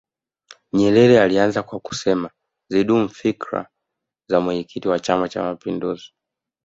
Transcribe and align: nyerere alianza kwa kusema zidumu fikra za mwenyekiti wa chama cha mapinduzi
nyerere 0.73 1.19
alianza 1.21 1.63
kwa 1.63 1.79
kusema 1.79 2.29
zidumu 2.71 3.09
fikra 3.09 3.69
za 4.29 4.39
mwenyekiti 4.39 4.87
wa 4.87 4.99
chama 4.99 5.29
cha 5.29 5.43
mapinduzi 5.43 6.13